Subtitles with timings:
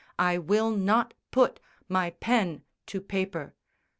[0.17, 3.53] I will not put My pen to paper."